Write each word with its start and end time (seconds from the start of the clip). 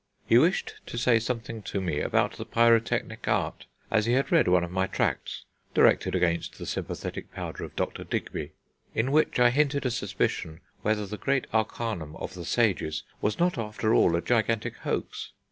He 0.25 0.39
wished 0.39 0.81
to 0.87 0.97
say 0.97 1.19
something 1.19 1.61
to 1.61 1.79
me 1.79 1.99
about 1.99 2.31
the 2.37 2.43
Pyrotechnic 2.43 3.27
Art, 3.27 3.67
as 3.91 4.07
he 4.07 4.13
had 4.13 4.31
read 4.31 4.47
one 4.47 4.63
of 4.63 4.71
my 4.71 4.87
tracts 4.87 5.45
(directed 5.75 6.15
against 6.15 6.57
the 6.57 6.65
Sympathetic 6.65 7.31
Powder 7.31 7.63
of 7.65 7.75
Dr 7.75 8.03
Digby), 8.03 8.53
in 8.95 9.11
which 9.11 9.39
I 9.39 9.51
hinted 9.51 9.85
a 9.85 9.91
suspicion 9.91 10.61
whether 10.81 11.05
the 11.05 11.17
Grand 11.17 11.45
Arcanum 11.53 12.15
of 12.15 12.33
the 12.33 12.45
Sages 12.45 13.03
was 13.21 13.37
not 13.37 13.59
after 13.59 13.93
all 13.93 14.15
a 14.15 14.23
gigantic 14.23 14.77
hoax. 14.77 15.33